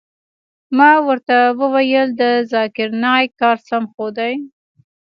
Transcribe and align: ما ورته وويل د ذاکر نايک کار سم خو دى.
ما 0.77 0.91
ورته 1.07 1.37
وويل 1.59 2.07
د 2.21 2.23
ذاکر 2.53 2.89
نايک 3.03 3.31
کار 3.41 3.57
سم 3.67 3.83
خو 3.93 4.05
دى. 4.17 4.33